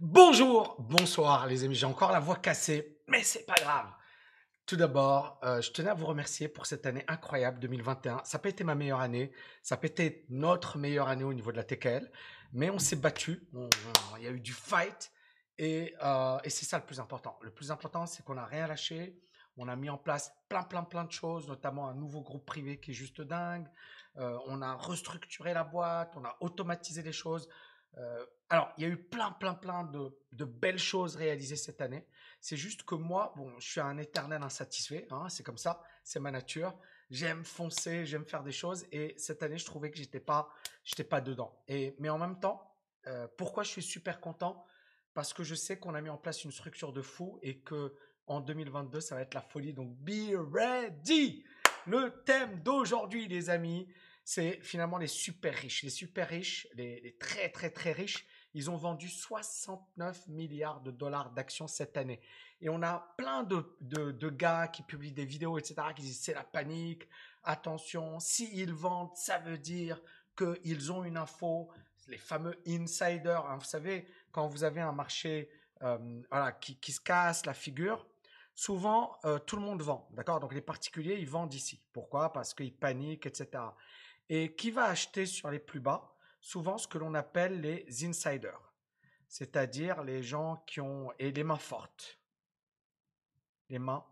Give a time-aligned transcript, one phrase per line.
[0.00, 3.86] Bonjour, bonsoir les amis, j'ai encore la voix cassée, mais c'est pas grave.
[4.66, 8.22] Tout d'abord, euh, je tenais à vous remercier pour cette année incroyable 2021.
[8.24, 9.30] Ça n'a pas été ma meilleure année,
[9.62, 12.10] ça n'a pas été notre meilleure année au niveau de la TKL,
[12.52, 13.46] mais on s'est battu,
[14.18, 15.12] il y a eu du fight
[15.58, 17.38] et, euh, et c'est ça le plus important.
[17.42, 19.16] Le plus important, c'est qu'on n'a rien lâché,
[19.56, 22.80] on a mis en place plein, plein, plein de choses, notamment un nouveau groupe privé
[22.80, 23.68] qui est juste dingue.
[24.16, 27.48] Euh, on a restructuré la boîte, on a automatisé les choses.
[27.98, 32.06] Euh, alors, il y a eu plein, plein, plein de, belles choses réalisées cette année.
[32.40, 35.06] C'est juste que moi, bon, je suis un éternel insatisfait.
[35.10, 36.74] Hein, c'est comme ça, c'est ma nature.
[37.10, 38.86] J'aime foncer, j'aime faire des choses.
[38.92, 40.50] Et cette année, je trouvais que j'étais pas,
[40.84, 41.62] j'étais pas dedans.
[41.68, 42.74] Et mais en même temps,
[43.06, 44.66] euh, pourquoi je suis super content?
[45.14, 47.94] Parce que je sais qu'on a mis en place une structure de fou et que
[48.26, 49.72] en 2022, ça va être la folie.
[49.72, 51.44] Donc, be ready.
[51.86, 53.86] Le thème d'aujourd'hui, les amis,
[54.24, 55.82] c'est finalement les super riches.
[55.82, 61.30] Les super riches, les, très très très riches, ils ont vendu 69 milliards de dollars
[61.32, 62.20] d'actions cette année.
[62.60, 66.34] Et on a plein de, de, gars qui publient des vidéos, etc., qui disent c'est
[66.34, 67.06] la panique,
[67.42, 70.00] attention, s'ils vendent, ça veut dire
[70.36, 71.70] qu'ils ont une info,
[72.08, 73.44] les fameux insiders.
[73.46, 73.56] Hein.
[73.58, 75.50] vous savez, quand vous avez un marché
[75.82, 78.06] euh, voilà, qui, qui se casse la figure,
[78.54, 80.40] souvent euh, tout le monde vend, d'accord?
[80.40, 81.82] Donc les particuliers, ils vendent ici.
[81.92, 82.32] Pourquoi?
[82.32, 83.62] Parce qu'ils paniquent, etc.
[84.28, 88.74] Et qui va acheter sur les plus bas Souvent ce que l'on appelle les insiders,
[89.28, 92.20] c'est-à-dire les gens qui ont et les mains fortes,
[93.70, 94.04] les mains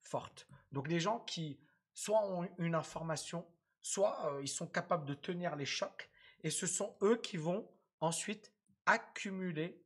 [0.00, 0.46] fortes.
[0.70, 1.58] Donc les gens qui
[1.92, 3.44] soit ont une information,
[3.82, 6.08] soit euh, ils sont capables de tenir les chocs,
[6.44, 8.52] et ce sont eux qui vont ensuite
[8.86, 9.82] accumuler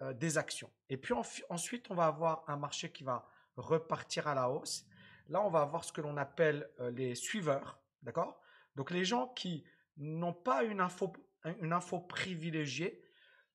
[0.00, 0.70] euh, des actions.
[0.88, 1.14] Et puis
[1.48, 4.86] ensuite, on va avoir un marché qui va repartir à la hausse.
[5.28, 8.40] Là, on va avoir ce que l'on appelle euh, les suiveurs, d'accord?
[8.78, 9.64] Donc les gens qui
[9.98, 13.02] n'ont pas une info, privilégiée,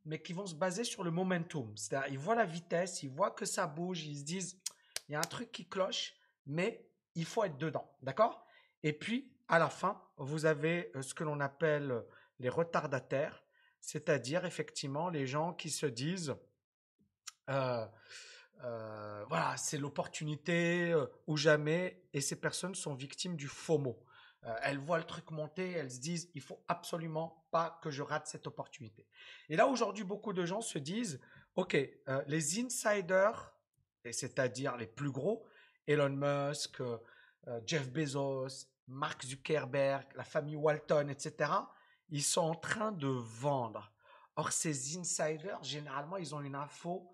[0.05, 1.75] mais qui vont se baser sur le momentum.
[1.75, 4.61] C'est-à-dire, ils voient la vitesse, ils voient que ça bouge, ils se disent,
[5.07, 6.13] il y a un truc qui cloche,
[6.45, 6.85] mais
[7.15, 8.45] il faut être dedans, d'accord?
[8.83, 12.03] Et puis, à la fin, vous avez euh, ce que l'on appelle
[12.39, 13.43] les retardataires
[13.83, 16.35] c'est-à-dire effectivement les gens qui se disent
[17.49, 17.85] euh,
[18.63, 24.01] euh, voilà, c'est l'opportunité euh, ou jamais, et ces personnes sont victimes du FOMO.
[24.61, 28.27] Elles voient le truc monter, elles se disent il faut absolument pas que je rate
[28.27, 29.07] cette opportunité.
[29.49, 31.21] Et là aujourd'hui, beaucoup de gens se disent
[31.55, 31.77] ok,
[32.27, 33.53] les insiders,
[34.11, 35.45] c'est-à-dire les plus gros,
[35.87, 36.81] Elon Musk,
[37.65, 41.51] Jeff Bezos, Mark Zuckerberg, la famille Walton, etc
[42.13, 43.91] ils sont en train de vendre.
[44.35, 47.11] Or, ces insiders, généralement, ils ont une info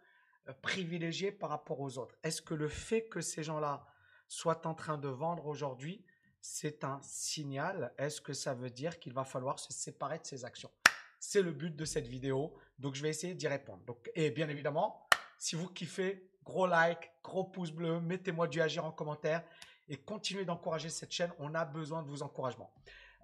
[0.48, 2.16] euh, privilégiée par rapport aux autres.
[2.22, 3.86] Est-ce que le fait que ces gens-là
[4.28, 6.06] soient en train de vendre aujourd'hui,
[6.42, 10.46] c'est un signal Est-ce que ça veut dire qu'il va falloir se séparer de ces
[10.46, 10.72] actions?
[11.20, 12.56] C'est le but de cette vidéo.
[12.78, 13.84] Donc, je vais essayer d'y répondre.
[13.86, 15.06] Donc, et bien évidemment,
[15.38, 19.44] si vous kiffez, gros like, gros pouce bleu, mettez-moi du agir en commentaire
[19.90, 21.32] et continuez d'encourager cette chaîne.
[21.40, 22.74] On a besoin de vos encouragements.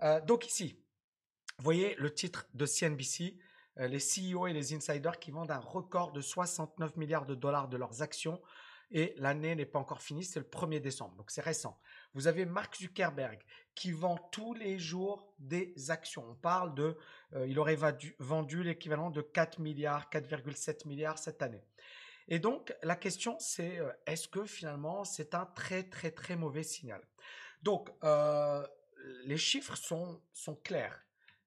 [0.04, 0.80] Euh, donc ici,
[1.58, 3.38] voyez le titre de CNBC,
[3.80, 7.68] euh, les CEO et les insiders qui vendent un record de 69 milliards de dollars
[7.68, 8.42] de leurs actions
[8.92, 11.80] et l'année n'est pas encore finie, c'est le 1er décembre, donc c'est récent.
[12.14, 13.40] Vous avez Mark Zuckerberg
[13.74, 16.26] qui vend tous les jours des actions.
[16.30, 16.98] On parle de,
[17.34, 17.78] euh, il aurait
[18.20, 21.64] vendu, l'équivalent de 4 milliards, 4,7 milliards cette année.
[22.28, 26.64] Et donc la question c'est, euh, est-ce que finalement c'est un très très très mauvais
[26.64, 27.02] signal?
[27.62, 27.90] Donc
[29.24, 31.06] les chiffres sont, sont clairs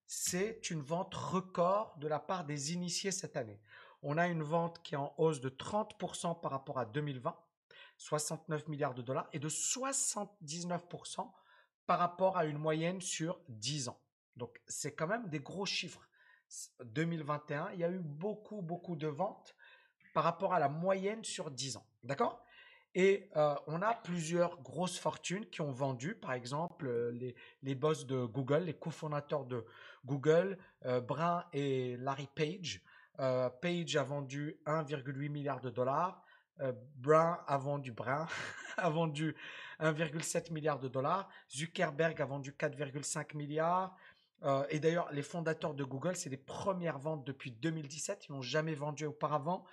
[0.08, 3.60] c'est une vente record de la part des initiés cette année.
[4.02, 7.36] On a une vente qui est en hausse de 30% par rapport à 2020,
[7.96, 11.30] 69 milliards de dollars, et de 79%
[11.86, 14.00] par rapport à une moyenne sur 10 ans.
[14.36, 16.08] Donc c'est quand même des gros chiffres.
[16.84, 19.54] 2021, il y a eu beaucoup, beaucoup de ventes
[20.14, 21.86] par rapport à la moyenne sur 10 ans.
[22.04, 22.42] D'accord?
[22.94, 27.74] Et euh, on a plusieurs grosses fortunes qui ont vendu, par exemple, euh, les, les
[27.74, 29.64] boss de Google, les cofondateurs de
[30.04, 32.82] Google, euh, Brun et Larry Page.
[33.18, 36.22] Page a vendu 1,8 milliard de dollars.
[36.96, 37.94] Brun a vendu
[38.76, 39.36] a vendu
[39.80, 41.28] 1,7 milliard de dollars.
[41.50, 43.96] Zuckerberg a vendu 4,5 milliards.
[44.70, 48.26] et d'ailleurs, les fondateurs de Google, c'est les premières ventes depuis 2017.
[48.28, 49.64] Ils n'ont jamais vendu auparavant.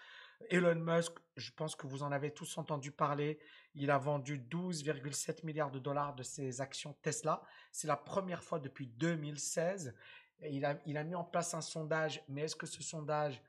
[0.50, 3.40] Elon Musk, je pense que vous en avez tous entendu parler.
[3.74, 7.42] Il a vendu 12,7 milliards de dollars de ses actions Tesla.
[7.72, 9.96] C'est la première fois depuis 2016.
[10.44, 13.42] Il, a, il a mis en place un sondage, mais est-ce que ce sondage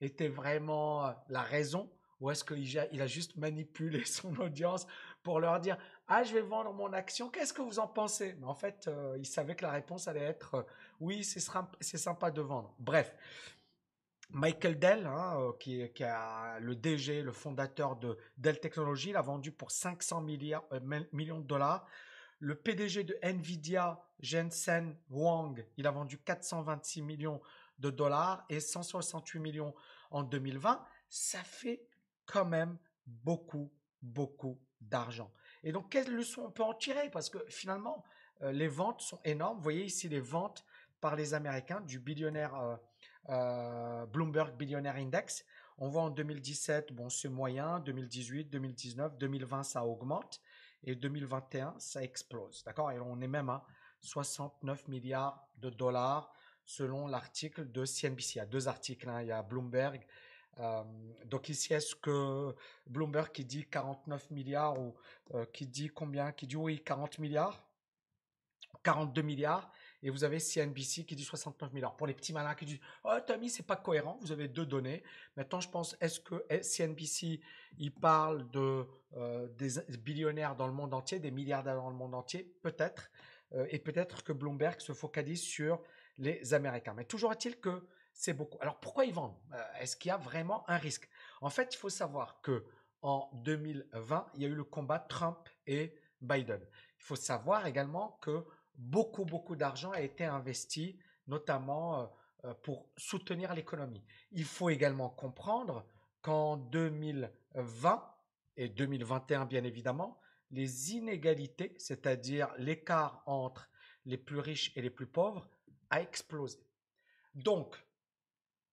[0.00, 1.90] était vraiment euh, la raison?
[2.20, 4.86] Ou est-ce qu'il a, il a juste manipulé son audience
[5.22, 5.76] pour leur dire
[6.08, 9.16] Ah, je vais vendre mon action, qu'est-ce que vous en pensez Mais en fait, euh,
[9.18, 10.62] il savait que la réponse allait être euh,
[11.00, 11.40] Oui, c'est
[11.98, 12.74] sympa de vendre.
[12.78, 13.14] Bref,
[14.30, 19.52] Michael Dell, hein, qui, qui a le DG, le fondateur de Dell Technologies, l'a vendu
[19.52, 20.64] pour 500 milliards,
[21.12, 21.86] millions de dollars.
[22.38, 27.40] Le PDG de Nvidia, Jensen Huang, il a vendu 426 millions
[27.78, 29.74] de dollars et 168 millions
[30.10, 30.84] en 2020.
[31.08, 31.86] Ça fait
[32.26, 33.70] quand même beaucoup,
[34.02, 35.32] beaucoup d'argent.
[35.62, 37.10] Et donc, quelle leçon on peut en tirer?
[37.10, 38.04] Parce que finalement,
[38.42, 39.56] euh, les ventes sont énormes.
[39.56, 40.64] Vous voyez ici les ventes
[41.00, 42.76] par les Américains du billionnaire euh,
[43.28, 45.44] euh, Bloomberg Billionaire Index.
[45.78, 50.40] On voit en 2017, bon, c'est moyen, 2018, 2019, 2020, ça augmente,
[50.84, 52.62] et 2021, ça explose.
[52.64, 52.90] D'accord?
[52.92, 53.64] Et on est même à
[54.00, 56.32] 69 milliards de dollars
[56.64, 58.34] selon l'article de CNBC.
[58.34, 59.22] Il y a deux articles, hein.
[59.22, 60.04] il y a Bloomberg.
[61.24, 62.54] donc ici, est-ce que
[62.86, 64.94] Bloomberg qui dit 49 milliards ou
[65.52, 67.66] qui dit combien Qui dit oui, 40 milliards
[68.82, 69.72] 42 milliards
[70.02, 71.96] et vous avez CNBC qui dit 69 milliards.
[71.96, 75.02] Pour les petits malins qui disent Oh, Tommy, c'est pas cohérent, vous avez deux données.
[75.36, 77.40] Maintenant, je pense est-ce que CNBC
[77.78, 82.14] il parle de euh, des billionnaires dans le monde entier, des milliardaires dans le monde
[82.14, 82.44] entier?
[82.62, 83.10] Peut-être.
[83.52, 85.80] Euh, et peut-être que Bloomberg se focalise sur
[86.18, 86.94] les Américains.
[86.94, 88.58] Mais toujours est-il que c'est beaucoup.
[88.60, 89.36] Alors pourquoi ils vendent?
[89.52, 91.08] Euh, Est-ce qu'il y a vraiment un risque?
[91.40, 92.64] En fait, il faut savoir que
[93.02, 96.60] en 2020, il y a eu le combat Trump et Biden.
[96.98, 98.44] Il faut savoir également que
[98.78, 102.06] beaucoup, beaucoup d'argent a été investi, notamment euh,
[102.44, 104.04] euh, pour soutenir l'économie.
[104.32, 105.86] Il faut également comprendre
[106.22, 108.14] qu'en 2020
[108.56, 110.20] et 2021, bien évidemment,
[110.50, 113.68] les inégalités, c'est-à-dire l'écart entre
[114.04, 115.48] les plus riches et les plus pauvres,
[115.90, 116.58] a explosé.
[117.34, 117.76] Donc,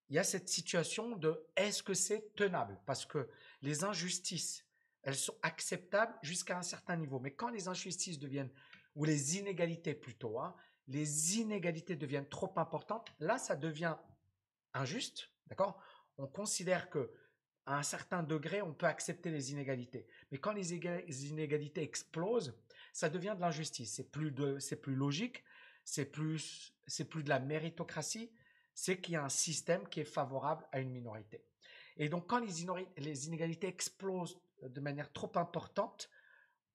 [0.09, 2.79] il y a cette situation de est-ce que c'est tenable?
[2.85, 3.29] Parce que
[3.61, 4.65] les injustices,
[5.01, 7.19] elles sont acceptables jusqu'à un certain niveau.
[7.19, 8.51] Mais quand les injustices deviennent
[8.95, 10.56] ou les inégalités plutôt, hein,
[10.88, 13.95] les inégalités deviennent trop importantes, là, ça devient
[14.74, 15.81] injuste, d'accord?
[16.18, 17.12] On considère que
[17.66, 20.06] à un certain degré, on peut accepter les inégalités.
[20.31, 20.74] Mais quand les
[21.30, 22.54] inégalités explosent,
[22.92, 23.94] ça devient de l'injustice.
[23.94, 25.44] C'est plus de, c'est plus logique,
[25.86, 26.74] c'est plus,
[27.10, 28.31] plus de la méritocratie,
[28.74, 31.45] c'est qu'il y a un système qui est favorable à une minorité.
[31.95, 36.10] Et donc, quand les inégalités explosent de manière trop importante,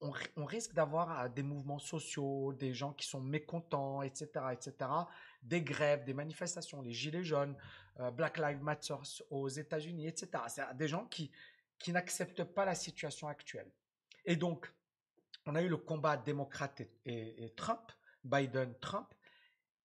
[0.00, 4.90] on, risque d'avoir euh, des mouvements sociaux, des gens qui sont mécontents, etc., etc.,
[5.42, 7.56] des grèves, des manifestations, les gilets jaunes,
[8.00, 8.94] euh, Black Lives Matter
[9.30, 10.44] aux États-Unis, etc.
[10.48, 11.30] C'est des gens qui,
[11.78, 13.70] qui n'acceptent pas la situation actuelle.
[14.24, 14.72] Et donc,
[15.46, 17.92] on a eu le combat démocrate et, Trump,
[18.24, 19.14] Biden-Trump.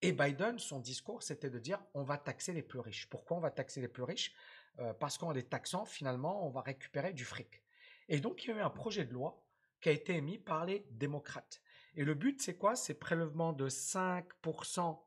[0.01, 3.07] Et Biden, son discours, c'était de dire on va taxer les plus riches.
[3.09, 4.33] Pourquoi on va taxer les plus riches?
[4.79, 7.61] Euh, Parce qu'en les taxant, finalement, on va récupérer du fric.
[8.09, 9.42] Et donc, il y a eu un projet de loi
[9.83, 11.61] qui a été émis par les démocrates.
[11.95, 12.75] Et le but, c'est quoi?
[12.75, 14.97] C'est prélèvement de 5%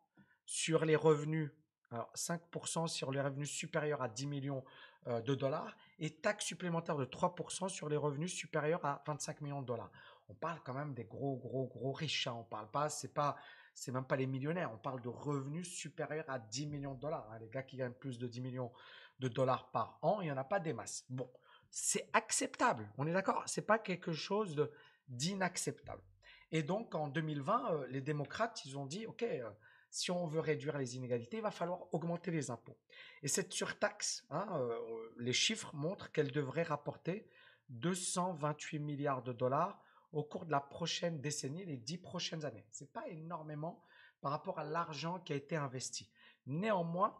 [0.44, 1.50] sur les revenus,
[1.90, 4.62] alors 5% sur les revenus supérieurs à 10 millions
[5.08, 9.62] euh, de dollars et taxe supplémentaire de 3% sur les revenus supérieurs à 25 millions
[9.62, 9.90] de dollars.
[10.28, 12.26] On parle quand même des gros, gros, gros riches.
[12.26, 12.37] Hein.
[12.38, 13.37] On parle pas, c'est pas,
[13.73, 14.70] c'est même pas les millionnaires.
[14.73, 17.26] On parle de revenus supérieurs à 10 millions de dollars.
[17.32, 17.38] Hein.
[17.40, 18.73] Les gars qui gagnent plus de 10 millions
[19.20, 21.06] de dollars par an, il n'y en a pas des masses.
[21.08, 21.31] Bon,
[21.78, 22.90] c'est acceptable.
[22.96, 23.43] On est d'accord?
[23.44, 24.70] C'est pas quelque chose
[25.08, 26.02] d'inacceptable.
[26.50, 29.50] Et donc, en 2020, euh, les démocrates, ils ont dit, OK, euh,
[29.90, 32.78] si on veut réduire les inégalités, il va falloir augmenter les impôts.
[33.23, 34.75] Et cette surtaxe, hein, euh,
[35.19, 37.28] les chiffres montrent qu'elle devrait rapporter
[37.68, 39.78] 228 milliards de dollars
[40.12, 42.64] au cours de la prochaine décennie, les dix prochaines années.
[42.73, 43.85] Ce n'est pas énormément
[44.23, 46.11] par rapport à l'argent qui a été investi.
[46.47, 47.14] Néanmoins,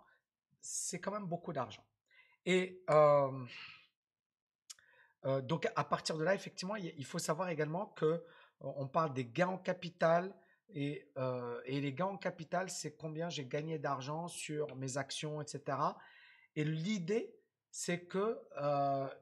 [0.63, 1.85] c'est quand même beaucoup d'argent.
[2.47, 2.83] Et
[5.25, 8.21] donc à partir de là, effectivement, il faut savoir également que euh,
[8.61, 10.35] on parle des gains en capital
[10.69, 15.41] et, euh, et les gains en capital, c'est combien j'ai gagné d'argent sur mes actions,
[15.41, 15.79] etc.
[16.55, 17.35] Et l'idée,
[17.71, 18.39] c'est que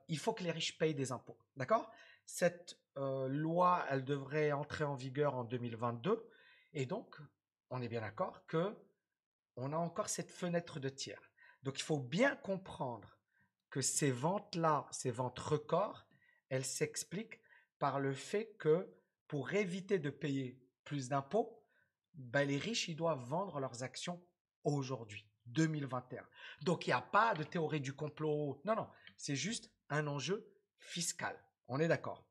[0.08, 1.90] il faut que les riches payent des impôts, d'accord?
[2.24, 6.30] Cette loi, elle devrait entrer en vigueur en 2022,
[6.72, 7.16] et donc
[7.70, 8.76] on est bien d'accord que
[9.56, 11.20] on a encore cette fenêtre de tir.
[11.62, 13.13] Donc il faut bien comprendre
[13.74, 16.06] que ces ventes-là, ces ventes records,
[16.48, 17.40] elles s'expliquent
[17.80, 18.88] par le fait que
[19.26, 21.60] pour éviter de payer plus d'impôts,
[22.14, 24.24] ben les riches, ils doivent vendre leurs actions
[24.62, 26.24] aujourd'hui, 2021.
[26.62, 28.62] Donc il n'y a pas de théorie du complot.
[28.64, 31.36] Non, non, c'est juste un enjeu fiscal.
[31.66, 32.24] On est d'accord.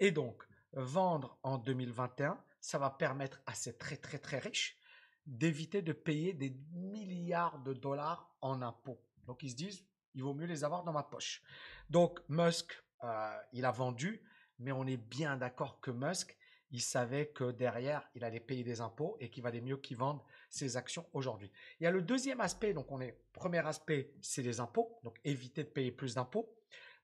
[0.00, 4.76] Et donc, vendre en 2021, ça va permettre à ces très très très riches
[5.24, 9.02] d'éviter de payer des milliards de dollars en impôts.
[9.24, 11.42] Donc ils se disent, il vaut mieux les avoir dans ma poche.
[11.88, 12.72] Donc Musk,
[13.04, 14.22] euh, il a vendu,
[14.58, 16.36] mais on est bien d'accord que Musk,
[16.72, 20.20] il savait que derrière, il allait payer des impôts et qu'il valait mieux qu'il vende
[20.48, 21.50] ses actions aujourd'hui.
[21.80, 25.18] Il y a le deuxième aspect, donc on est, premier aspect, c'est les impôts, donc
[25.24, 26.54] éviter de payer plus d'impôts.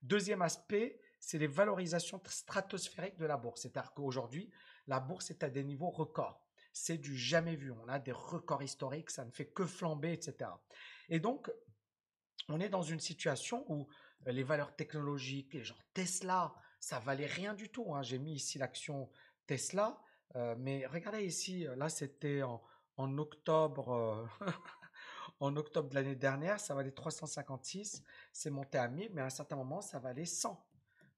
[0.02, 3.62] Deuxième aspect, c'est les valorisations stratosphériques de la bourse.
[3.62, 4.50] C'est-à-dire qu'aujourd'hui,
[4.86, 6.40] la bourse est à des niveaux records.
[6.72, 7.72] C'est du jamais vu.
[7.72, 10.50] On a des records historiques, ça ne fait que flamber, etc.
[11.08, 11.50] Et donc,
[12.48, 13.86] on est dans une situation où
[14.26, 17.94] euh, les valeurs technologiques, genre Tesla, ça valait rien du tout.
[17.94, 18.02] Hein.
[18.02, 19.10] J'ai mis ici l'action
[19.46, 20.00] Tesla,
[20.36, 24.46] euh, mais regardez ici, là c'était en, octobre, euh,
[25.40, 29.30] en octobre de l'année dernière, ça valait 356, c'est monté à 1000, mais à un
[29.30, 30.62] certain moment, ça valait 100.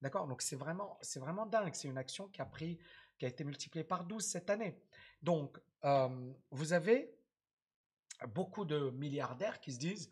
[0.01, 0.29] D'accord?
[0.29, 1.75] Donc c'est vraiment, c'est vraiment dingue.
[1.75, 2.79] C'est une action qui a pris,
[3.19, 4.81] qui a été multipliée par 12 cette année.
[5.23, 5.59] Donc,
[6.53, 7.19] vous avez
[8.29, 10.09] beaucoup de milliardaires qui se disent,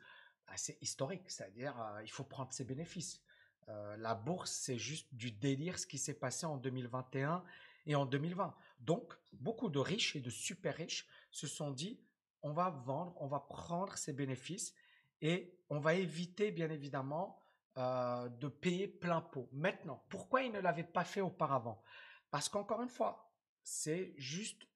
[0.55, 3.23] c'est historique, c'est-à-dire il faut prendre ses bénéfices.
[3.67, 7.43] la bourse, c'est juste du délire ce qui s'est passé en 2021
[7.87, 8.55] et en 2020.
[8.81, 12.01] Donc, beaucoup de riches et de super riches se sont dit,
[12.43, 14.75] on va vendre, on va prendre ces bénéfices
[15.21, 17.43] et on va éviter, bien évidemment,
[17.79, 19.49] euh, de payer plein pot.
[19.53, 21.83] Maintenant, pourquoi ils ne l'avaient pas fait auparavant?
[22.31, 24.67] Parce qu'encore une fois, c'est juste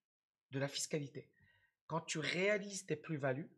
[0.51, 1.31] de la fiscalité.
[1.87, 3.51] Quand tu réalises tes plus-values,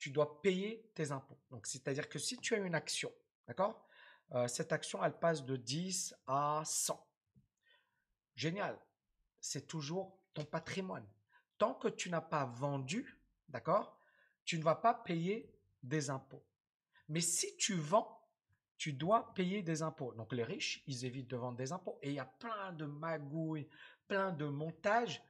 [0.00, 1.38] tu dois payer tes impôts.
[1.50, 3.12] Donc, c'est-à-dire que si tu as une action,
[3.46, 3.86] d'accord
[4.32, 7.06] euh, Cette action, elle passe de 10 à 100.
[8.34, 8.76] Génial
[9.40, 11.06] c'est toujours ton patrimoine.
[11.58, 13.98] Tant que tu n'as pas vendu, d'accord,
[14.44, 15.52] tu ne vas pas payer
[15.82, 16.44] des impôts.
[17.08, 18.16] Mais si tu vends,
[18.76, 20.14] tu dois payer des impôts.
[20.14, 21.98] Donc les riches, ils évitent de vendre des impôts.
[22.02, 23.68] Et il y a plein de magouilles,
[24.08, 25.22] plein de montages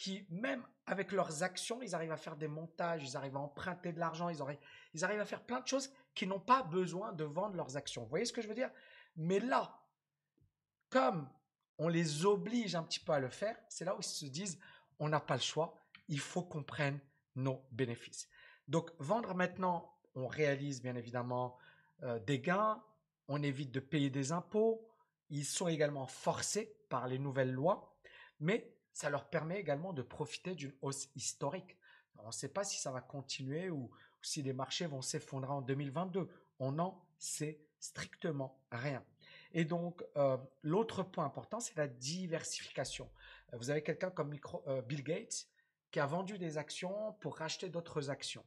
[0.00, 3.92] qui, même avec leurs actions, ils arrivent à faire des montages, ils arrivent à emprunter
[3.92, 4.38] de l'argent, ils,
[4.94, 8.04] ils arrivent à faire plein de choses qui n'ont pas besoin de vendre leurs actions.
[8.04, 8.70] Vous voyez ce que je veux dire?
[9.16, 9.78] Mais là,
[10.88, 11.28] comme
[11.76, 14.58] on les oblige un petit peu à le faire, c'est là où ils se disent,
[14.98, 15.78] on n'a pas le choix,
[16.08, 16.98] il faut qu'on prenne
[17.36, 18.26] nos bénéfices.
[18.68, 21.58] Donc vendre maintenant, on réalise bien évidemment
[22.04, 22.82] euh, des gains,
[23.28, 24.88] on évite de payer des impôts,
[25.28, 27.94] ils sont également forcés par les nouvelles lois,
[28.38, 31.76] mais ça leur permet également de profiter d'une hausse historique.
[32.18, 33.90] on ne sait pas si ça va continuer ou,
[34.22, 36.28] si les marchés vont s'effondrer en 2022.
[36.58, 39.04] On n'en sait strictement rien.
[39.52, 43.10] Et donc, euh, l'autre point important, c'est la diversification.
[43.52, 44.34] Euh, vous avez quelqu'un comme
[44.66, 45.46] euh, Bill Gates
[45.90, 48.44] qui a vendu des actions pour racheter d'autres actions.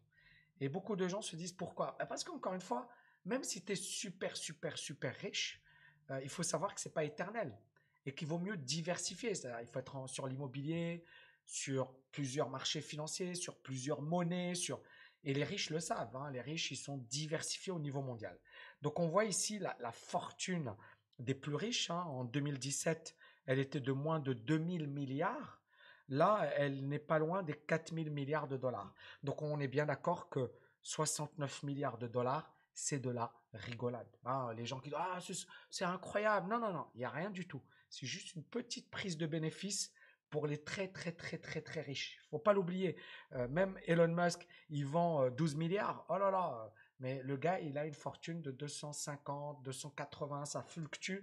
[0.61, 1.95] Et beaucoup de gens se disent pourquoi?
[1.99, 2.87] Bah, Parce qu'encore une fois,
[3.25, 5.61] même si tu es super, super, super riche,
[6.21, 7.57] il faut savoir que ce n'est pas éternel
[8.05, 9.33] et qu'il vaut mieux diversifier.
[9.61, 11.03] Il faut être sur l'immobilier,
[11.45, 14.53] sur plusieurs marchés financiers, sur plusieurs monnaies.
[15.23, 16.31] Et les riches le savent, hein.
[16.31, 18.37] les riches, ils sont diversifiés au niveau mondial.
[18.81, 20.75] Donc on voit ici la, la fortune
[21.19, 21.89] des plus riches.
[21.89, 22.03] Hein.
[22.07, 25.61] En 2017, elle était de moins de 2000 milliards.
[26.09, 28.93] Là, elle n'est pas loin des 4000 milliards de dollars.
[29.23, 34.07] Donc, on est bien d'accord que 69 milliards de dollars, c'est de la rigolade.
[34.25, 34.53] Hein.
[34.55, 35.19] les gens qui disent Ah,
[35.69, 36.49] c'est incroyable.
[36.49, 37.61] Non, non, non, il n'y a rien du tout.
[37.93, 39.93] C'est juste une petite prise de bénéfice
[40.31, 42.17] pour les très, très, très, très, très riches.
[42.23, 42.97] Il faut pas l'oublier.
[43.33, 46.03] Euh, même Elon Musk, il vend 12 euh, milliards.
[46.09, 51.19] Oh là là, mais le gars, il a une fortune de 250, 280, ça fluctue.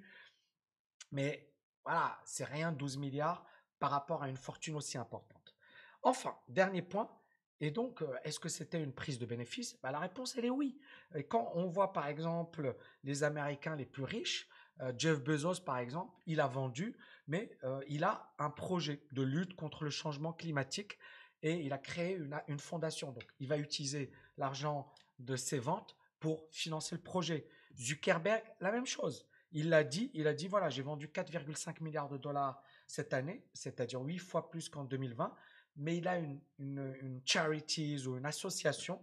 [1.11, 1.53] Mais
[1.85, 3.45] voilà, c'est rien 12 milliards
[3.81, 5.57] par rapport à une fortune aussi importante.
[6.05, 7.11] Enfin, dernier point.
[7.59, 9.77] Et donc, euh, est-ce que c'était une prise de bénéfice?
[9.83, 10.81] Bah, La réponse, elle est oui.
[11.29, 14.49] Quand on voit, par exemple, les Américains les plus riches,
[14.97, 16.97] Jeff Bezos, par exemple, il a vendu,
[17.27, 20.99] mais euh, il a un projet de lutte contre le changement climatique
[21.43, 23.13] et il a créé une, une fondation.
[23.13, 27.47] Donc, il va utiliser l'argent de ses ventes pour financer le projet.
[27.77, 29.27] Zuckerberg, la même chose.
[29.53, 33.43] Il l'a dit, il a dit voilà, j'ai vendu 4,5 milliards de dollars cette année,
[33.53, 35.35] c'est-à-dire 8 fois plus qu'en 2020,
[35.77, 39.03] mais il a une, une, charities ou une association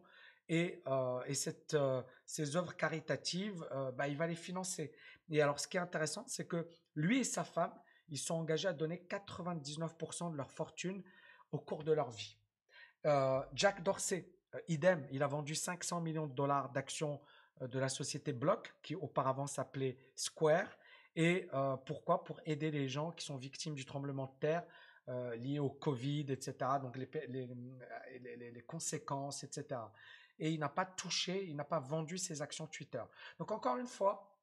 [0.49, 4.93] et, euh, et cette, euh, ces œuvres caritatives, euh, bah, il va les financer.
[5.29, 7.73] Et alors, ce qui est intéressant, c'est que lui et sa femme,
[8.09, 11.03] ils sont engagés à donner 99% de leur fortune
[11.51, 12.37] au cours de leur vie.
[13.53, 17.21] Jack Dorsey, euh, idem, il a vendu 500 millions de dollars d'actions
[17.61, 20.77] euh, de la société Block, qui auparavant s'appelait Square.
[21.15, 22.23] Et euh, pourquoi?
[22.23, 24.63] Pour aider les gens qui sont victimes du tremblement de terre
[25.37, 26.53] lié au Covid, etc.
[26.81, 29.79] Donc les, les, conséquences, etc.
[30.37, 33.01] Et il n'a pas touché, il n'a pas vendu ses actions Twitter.
[33.39, 34.36] Donc encore une fois,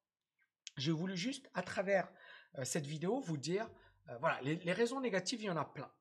[0.77, 2.11] j'ai voulu juste, à travers
[2.63, 3.69] cette vidéo, vous dire,
[4.19, 5.91] voilà, les, raisons négatives, il y en a plein.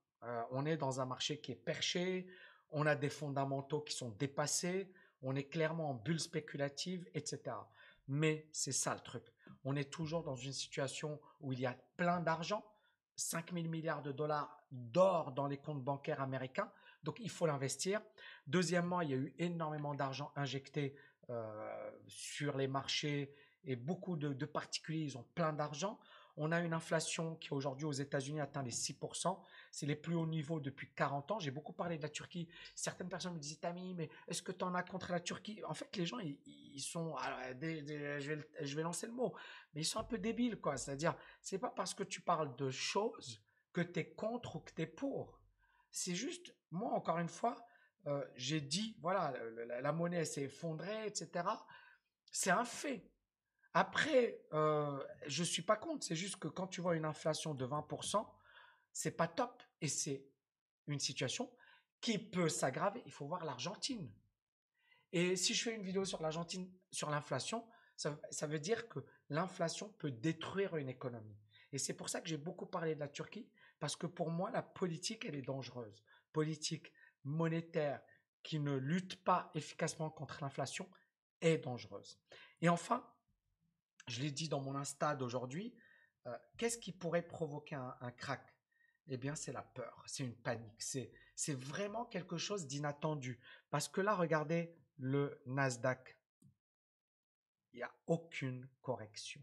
[0.50, 2.26] on est dans un marché qui est perché,
[2.70, 7.56] on a des fondamentaux qui sont dépassés, on est clairement en bulle spéculative, etc.
[8.08, 9.24] Mais c'est ça le truc.
[9.64, 12.64] On est toujours dans une situation où il y a plein d'argent,
[13.16, 16.70] 5 000 milliards de dollars d'or dans les comptes bancaires américains.
[17.04, 18.02] Donc, il faut l'investir.
[18.46, 20.96] Deuxièmement, il y a eu énormément d'argent injecté
[21.30, 23.32] euh, sur les marchés
[23.64, 25.98] et beaucoup de, particuliers, ils ont plein d'argent.
[26.36, 29.38] On a une inflation qui aujourd'hui aux États-Unis atteint les 6%.
[29.70, 31.38] C'est les plus hauts niveaux depuis 40 ans.
[31.38, 32.48] J'ai beaucoup parlé de la Turquie.
[32.74, 35.62] Certaines personnes me disaient, Tami, mais est-ce que tu en as contre la Turquie?
[35.64, 39.32] En fait, les gens, ils, sont, je, vais, je vais lancer le mot,
[39.74, 40.76] mais ils sont un peu débiles, quoi.
[40.76, 43.40] C'est-à-dire, c'est pas parce que tu parles de choses
[43.72, 45.40] que tu es contre ou que tu es pour.
[45.90, 47.64] C'est juste, moi, encore une fois,
[48.06, 49.32] euh, j'ai dit, voilà,
[49.80, 51.46] la, monnaie s'est effondrée, etc.
[52.30, 53.10] C'est un fait.
[53.74, 56.06] Après, euh, je suis pas contre.
[56.06, 58.24] C'est juste que quand tu vois une inflation de 20%,
[58.92, 59.62] c'est pas top.
[59.80, 60.24] Et c'est
[60.86, 61.50] une situation
[62.00, 63.02] qui peut s'aggraver.
[63.04, 64.08] Il faut voir l'Argentine.
[65.12, 67.66] Et si je fais une vidéo sur l'Argentine, sur l'inflation,
[67.96, 71.36] ça, veut dire que l'inflation peut détruire une économie.
[71.72, 74.50] Et c'est pour ça que j'ai beaucoup parlé de la Turquie, parce que pour moi,
[74.50, 76.02] la politique, elle est dangereuse.
[76.32, 76.92] Politique
[77.24, 78.00] monétaire
[78.42, 80.88] qui ne lutte pas efficacement contre l'inflation
[81.40, 82.18] est dangereuse.
[82.60, 83.06] Et enfin,
[84.06, 85.74] je l'ai dit dans mon Insta d'aujourd'hui,
[86.26, 88.54] euh, qu'est-ce qui pourrait provoquer un, crack?
[89.08, 93.38] Eh bien, c'est la peur, c'est une panique, c'est, c'est vraiment quelque chose d'inattendu.
[93.70, 96.18] Parce que là, regardez le Nasdaq.
[97.72, 99.42] Il n'y a aucune correction.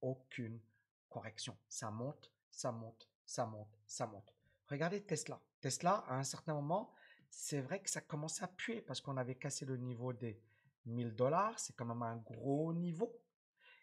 [0.00, 0.60] Aucune
[1.08, 1.56] correction.
[1.68, 4.34] Ça monte, ça monte, ça monte, ça monte.
[4.68, 5.40] Regardez Tesla.
[5.60, 6.92] Tesla, à un certain moment,
[7.30, 10.40] c'est vrai que ça commençait à puer parce qu'on avait cassé le niveau des
[10.86, 11.58] 1000 dollars.
[11.58, 13.20] C'est quand même un gros niveau.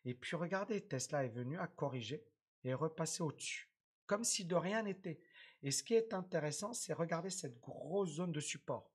[0.05, 2.25] Et puis regardez, Tesla est venu à corriger
[2.63, 3.69] et repasser au-dessus,
[4.05, 5.21] comme si de rien n'était.
[5.61, 8.91] Et ce qui est intéressant, c'est regarder cette grosse zone de support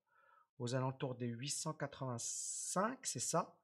[0.58, 3.56] aux alentours des 885, c'est ça.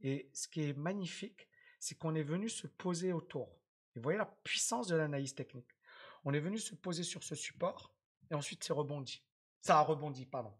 [0.00, 1.48] Et ce qui est magnifique,
[1.78, 3.48] c'est qu'on est venu se poser autour.
[3.94, 5.76] Et vous voyez la puissance de l'analyse technique.
[6.24, 7.94] On est venu se poser sur ce support
[8.30, 9.24] et ensuite c'est rebondi.
[9.60, 10.54] Ça a rebondi, pardon.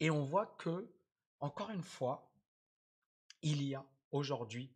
[0.00, 0.90] Et on voit que,
[1.40, 2.30] encore une fois,
[3.42, 4.72] il y a aujourd'hui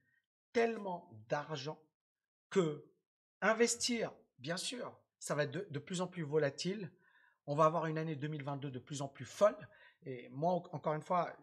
[0.52, 1.80] tellement d'argent
[2.50, 2.84] que
[3.40, 6.90] investir, bien sûr, ça va être de, plus en plus volatile.
[7.46, 9.56] On va avoir une année 2022 de plus en plus folle.
[10.04, 11.34] Et moi, encore une fois,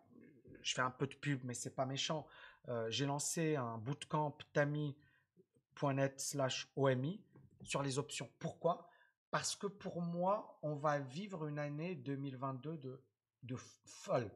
[0.61, 2.27] je fais un peu de pub, mais c'est pas méchant.
[2.67, 7.23] Euh, j'ai lancé un bootcamp tami.net slash OMI
[7.63, 8.29] sur les options.
[8.39, 8.89] Pourquoi?
[9.31, 13.03] Parce que pour moi, on va vivre une année 2022 de,
[13.43, 14.31] de folle.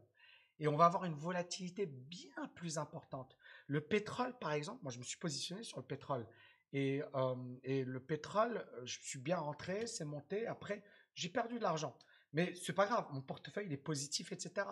[0.59, 3.35] Et on va avoir une volatilité bien plus importante.
[3.67, 6.27] Le pétrole, par exemple, moi je me suis positionné sur le pétrole.
[6.73, 10.47] Et, euh, et le pétrole, euh, je suis bien rentré, c'est monté.
[10.47, 11.97] Après, j'ai perdu de l'argent.
[12.33, 14.67] Mais c'est pas grave, mon portefeuille il est positif, etc.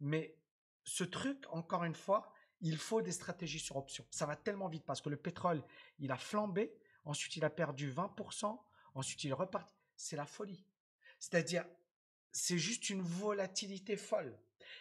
[0.00, 0.36] Mais
[0.82, 4.04] ce truc, encore une fois, il faut des stratégies sur option.
[4.10, 5.62] Ça va tellement vite parce que le pétrole,
[5.98, 8.58] il a flambé, ensuite il a perdu 20%,
[8.94, 9.70] ensuite il repart.
[9.96, 10.64] C'est la folie.
[11.18, 11.64] C'est-à-dire,
[12.32, 14.38] c'est juste une volatilité folle.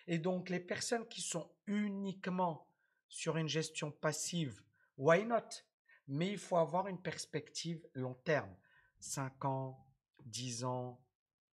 [0.08, 2.65] Et donc, les personnes qui sont uniquement
[3.08, 4.62] sur une gestion passive,
[4.98, 5.64] why not?
[6.08, 8.56] Mais il faut avoir une perspective long terme,
[9.00, 9.88] 5 ans,
[10.26, 11.04] 10 ans,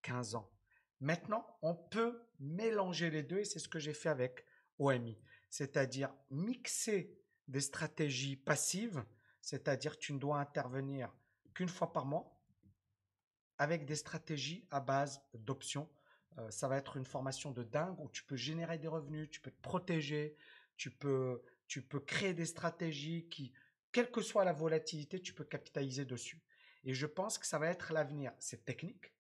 [0.03, 0.51] 15 ans.
[1.01, 4.45] Maintenant, on peut mélanger les deux et c'est ce que j'ai fait avec
[4.79, 5.19] OMI,
[5.51, 9.05] c'est-à-dire mixer des stratégies passives,
[9.41, 11.12] c'est-à-dire tu ne dois intervenir
[11.55, 12.38] qu'une fois par mois
[13.59, 15.88] avec des stratégies à base d'options.
[16.38, 19.41] Euh, ça va être une formation de dingue où tu peux générer des revenus, tu
[19.41, 20.37] peux te protéger,
[20.83, 23.53] tu peux tu peux créer des stratégies qui,
[23.92, 26.42] quelle que soit la volatilité, tu peux capitaliser dessus.
[26.83, 28.33] Et je pense que ça va être l'avenir.
[28.40, 29.14] C'est technique.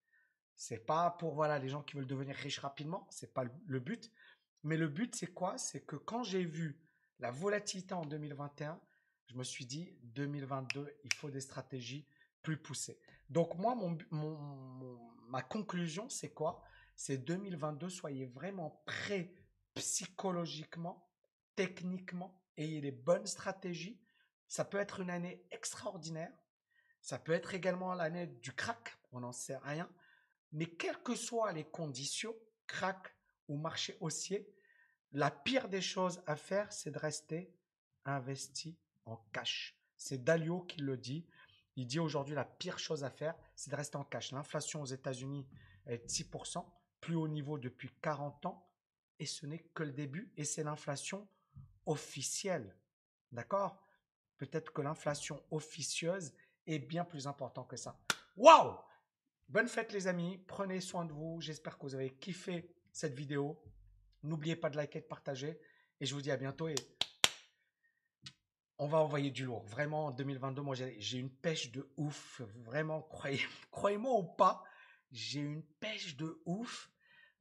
[0.56, 3.06] C'est pas pour voilà les gens qui veulent devenir riches rapidement.
[3.10, 4.10] C'est pas le but.
[4.64, 5.56] Mais le but c'est quoi?
[5.56, 6.80] C'est que quand j'ai vu
[7.20, 8.80] la volatilité en 2021,
[9.28, 12.08] je me suis dit 2022, il faut des stratégies
[12.42, 12.98] plus poussées.
[13.30, 13.96] Donc moi, mon,
[15.28, 16.60] ma conclusion c'est quoi?
[16.96, 19.32] C'est 2022, soyez vraiment prêts
[19.74, 21.08] psychologiquement,
[21.54, 24.00] techniquement ayez les bonnes stratégies.
[24.48, 26.32] Ça peut être une année extraordinaire.
[27.00, 28.98] Ça peut être également l'année du crack.
[29.12, 29.90] On n'en sait rien.
[30.52, 32.34] Mais quelles que soient les conditions,
[32.66, 33.16] crack
[33.48, 34.48] ou marché haussier,
[35.12, 37.54] la pire des choses à faire, c'est de rester
[38.04, 39.76] investi en cash.
[39.96, 41.26] C'est Dalio qui le dit.
[41.76, 44.32] Il dit aujourd'hui la pire chose à faire, c'est de rester en cash.
[44.32, 45.46] L'inflation aux États-Unis
[45.86, 46.64] est de 6%,
[47.00, 48.70] plus haut niveau depuis 40 ans,
[49.18, 51.28] et ce n'est que le début, et c'est l'inflation
[51.86, 52.76] officielle.
[53.30, 53.82] D'accord?
[54.36, 56.34] Peut-être que l'inflation officieuse
[56.66, 58.00] est bien plus importante que ça.
[58.36, 58.76] Waouh
[59.48, 61.40] Bonne fête les amis, prenez soin de vous.
[61.40, 63.62] J'espère que vous avez kiffé cette vidéo.
[64.22, 65.60] N'oubliez pas de liker de partager.
[66.00, 66.74] Et je vous dis à bientôt et
[68.78, 69.62] on va envoyer du lourd.
[69.66, 72.40] Vraiment, en 2022, moi, j'ai une pêche de ouf.
[72.56, 73.40] Vraiment, croyez,
[73.70, 74.64] croyez-moi ou pas,
[75.12, 76.90] j'ai une pêche de ouf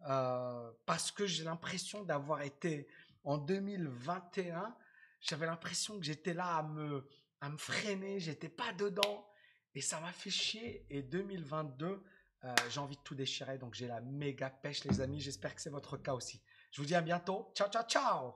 [0.08, 2.88] euh, parce que j'ai l'impression d'avoir été
[3.24, 4.76] en 2021.
[5.20, 7.08] J'avais l'impression que j'étais là à me,
[7.42, 9.28] à me freiner, j'étais pas dedans
[9.76, 10.86] et ça m'a fait chier.
[10.90, 12.04] Et 2022,
[12.44, 15.22] euh, j'ai envie de tout déchirer, donc j'ai la méga pêche, les amis.
[15.22, 16.42] J'espère que c'est votre cas aussi.
[16.72, 17.52] Je vous dis à bientôt.
[17.56, 18.34] Ciao, ciao, ciao